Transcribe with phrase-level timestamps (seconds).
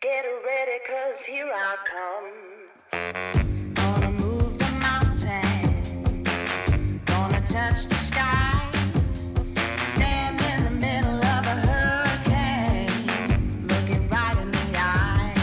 [0.00, 2.32] Get ready, cause here I come.
[3.74, 6.22] Gonna move the mountain.
[7.04, 8.70] Gonna touch the sky.
[9.92, 12.88] Stand in the middle of a hurricane.
[13.68, 15.34] Looking right in the eye.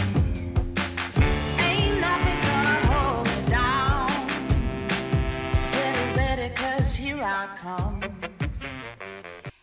[1.60, 4.08] Ain't nothing gonna hold me down.
[5.70, 8.00] Get ready, cause here I come.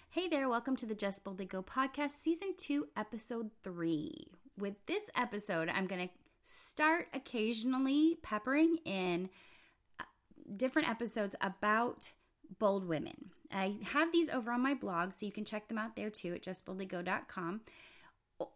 [0.09, 4.34] Hey there, welcome to the Just Boldly Go podcast, season two, episode three.
[4.57, 6.13] With this episode, I'm going to
[6.43, 9.29] start occasionally peppering in
[9.99, 10.03] uh,
[10.55, 12.11] different episodes about
[12.59, 13.31] bold women.
[13.51, 16.33] I have these over on my blog, so you can check them out there too
[16.33, 17.61] at justboldlygo.com.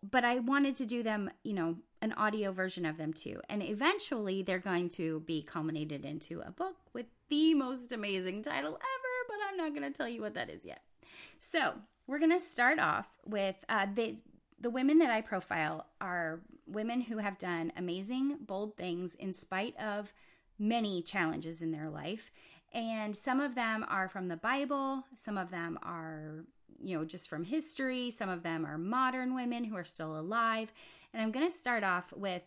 [0.03, 3.41] But I wanted to do them, you know, an audio version of them too.
[3.49, 8.71] And eventually they're going to be culminated into a book with the most amazing title
[8.71, 10.81] ever, but I'm not going to tell you what that is yet.
[11.37, 11.73] So
[12.07, 14.17] we're going to start off with uh, the
[14.61, 19.77] the women that I profile are women who have done amazing, bold things in spite
[19.79, 20.13] of
[20.57, 22.31] many challenges in their life.
[22.73, 26.45] And some of them are from the Bible, some of them are,
[26.79, 30.71] you know, just from history, some of them are modern women who are still alive.
[31.13, 32.43] And I'm going to start off with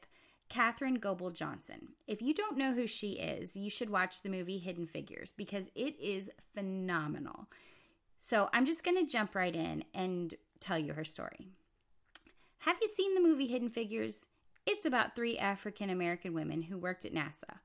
[0.48, 1.88] Katherine Goble Johnson.
[2.06, 5.70] If you don't know who she is, you should watch the movie Hidden Figures because
[5.74, 7.48] it is phenomenal.
[8.18, 11.48] So I'm just going to jump right in and tell you her story.
[12.62, 14.28] Have you seen the movie Hidden Figures?
[14.66, 17.58] It's about three African American women who worked at NASA.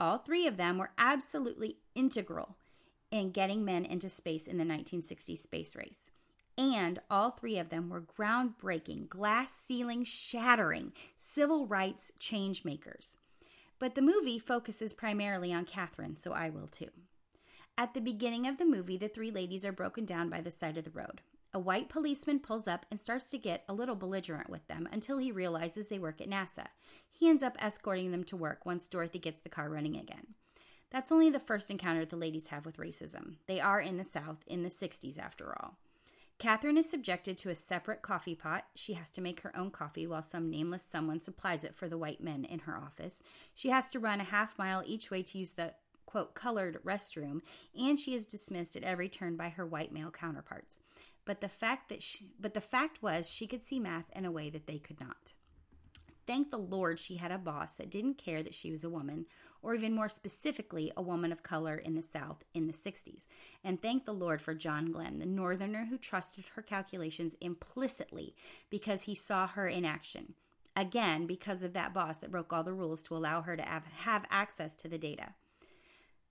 [0.00, 2.56] All three of them were absolutely integral
[3.10, 6.10] in getting men into space in the 1960s space race.
[6.56, 13.18] And all three of them were groundbreaking, glass ceiling shattering civil rights change makers.
[13.78, 16.88] But the movie focuses primarily on Katherine, so I will too.
[17.76, 20.78] At the beginning of the movie, the three ladies are broken down by the side
[20.78, 21.20] of the road.
[21.54, 25.18] A white policeman pulls up and starts to get a little belligerent with them until
[25.18, 26.66] he realizes they work at NASA.
[27.10, 30.34] He ends up escorting them to work once Dorothy gets the car running again.
[30.90, 33.36] That's only the first encounter the ladies have with racism.
[33.46, 35.76] They are in the South in the 60s, after all.
[36.38, 38.66] Katherine is subjected to a separate coffee pot.
[38.74, 41.98] She has to make her own coffee while some nameless someone supplies it for the
[41.98, 43.22] white men in her office.
[43.54, 45.74] She has to run a half mile each way to use the
[46.06, 47.40] quote colored restroom,
[47.78, 50.78] and she is dismissed at every turn by her white male counterparts.
[51.28, 54.30] But the fact that she, but the fact was she could see math in a
[54.30, 55.34] way that they could not.
[56.26, 59.26] Thank the Lord she had a boss that didn't care that she was a woman,
[59.60, 63.26] or even more specifically, a woman of color in the South in the 60s.
[63.62, 68.34] And thank the Lord for John Glenn, the Northerner who trusted her calculations implicitly
[68.70, 70.32] because he saw her in action.
[70.74, 73.84] Again, because of that boss that broke all the rules to allow her to have,
[73.84, 75.34] have access to the data.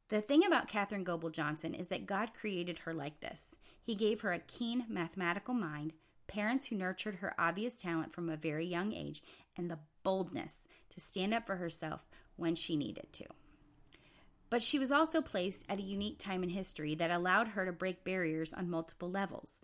[0.09, 3.55] The thing about Katherine Goble Johnson is that God created her like this.
[3.83, 5.91] He gave her a keen mathematical mind,
[6.27, 9.21] parents who nurtured her obvious talent from a very young age,
[9.57, 12.07] and the boldness to stand up for herself
[12.37, 13.25] when she needed to.
[14.49, 17.73] But she was also placed at a unique time in history that allowed her to
[17.73, 19.59] break barriers on multiple levels.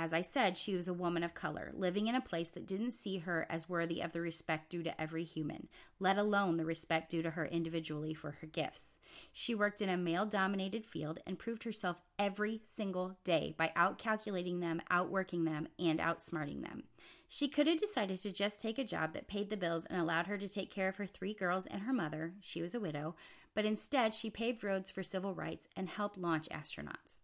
[0.00, 2.92] As I said, she was a woman of color, living in a place that didn't
[2.92, 5.66] see her as worthy of the respect due to every human,
[5.98, 9.00] let alone the respect due to her individually for her gifts.
[9.32, 14.60] She worked in a male dominated field and proved herself every single day by outcalculating
[14.60, 16.84] them, outworking them, and outsmarting them.
[17.28, 20.28] She could have decided to just take a job that paid the bills and allowed
[20.28, 22.34] her to take care of her three girls and her mother.
[22.40, 23.16] She was a widow,
[23.52, 27.18] but instead she paved roads for civil rights and helped launch astronauts.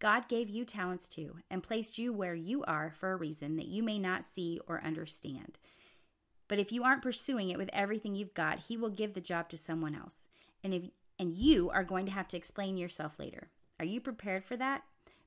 [0.00, 3.68] God gave you talents too and placed you where you are for a reason that
[3.68, 5.58] you may not see or understand.
[6.48, 9.48] But if you aren't pursuing it with everything you've got, he will give the job
[9.50, 10.28] to someone else.
[10.64, 10.82] And if
[11.20, 13.50] and you are going to have to explain yourself later.
[13.78, 14.82] Are you prepared for that?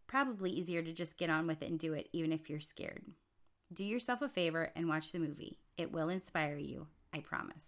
[0.08, 3.04] Probably easier to just get on with it and do it even if you're scared.
[3.72, 5.60] Do yourself a favor and watch the movie.
[5.78, 7.66] It will inspire you, I promise.